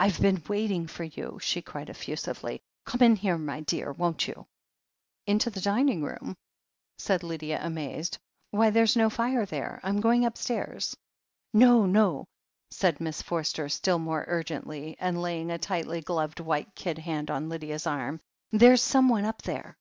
"Fve 0.00 0.22
been 0.22 0.42
waiting 0.48 0.86
for 0.86 1.04
you!" 1.04 1.38
she 1.38 1.60
cried 1.60 1.90
effusively. 1.90 2.62
"Come 2.86 3.02
in 3.02 3.14
here, 3.16 3.36
my 3.36 3.60
dear, 3.60 3.92
won't 3.92 4.26
you?" 4.26 4.46
"Into 5.26 5.50
the 5.50 5.60
dining 5.60 6.02
room?" 6.02 6.34
said 6.96 7.22
Lydia, 7.22 7.60
amazed. 7.62 8.16
"Why, 8.52 8.70
there's 8.70 8.96
no 8.96 9.10
fire 9.10 9.44
there! 9.44 9.78
I'm 9.82 10.00
going 10.00 10.24
upstairs." 10.24 10.96
"No, 11.52 11.84
no," 11.84 12.24
said 12.70 13.02
Miss 13.02 13.20
Forster 13.20 13.68
still 13.68 13.98
more 13.98 14.24
urgently, 14.28 14.96
and 14.98 15.20
laying 15.20 15.50
a 15.50 15.58
tightly 15.58 16.00
gloved 16.00 16.40
white 16.40 16.74
kid 16.74 16.96
hand 16.96 17.30
on 17.30 17.50
Lydia's 17.50 17.86
arm. 17.86 18.18
"There's 18.52 18.80
someone 18.80 19.26
up 19.26 19.42
there." 19.42 19.76